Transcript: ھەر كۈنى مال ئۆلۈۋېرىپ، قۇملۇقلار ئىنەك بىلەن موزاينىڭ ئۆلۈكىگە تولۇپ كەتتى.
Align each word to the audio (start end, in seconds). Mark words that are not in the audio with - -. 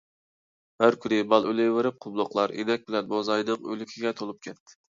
ھەر 0.83 0.95
كۈنى 1.03 1.19
مال 1.33 1.45
ئۆلۈۋېرىپ، 1.51 2.01
قۇملۇقلار 2.07 2.55
ئىنەك 2.57 2.89
بىلەن 2.89 3.15
موزاينىڭ 3.15 3.71
ئۆلۈكىگە 3.71 4.19
تولۇپ 4.23 4.45
كەتتى. 4.49 4.79